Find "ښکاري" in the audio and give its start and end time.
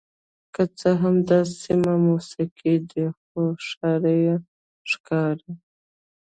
4.91-5.51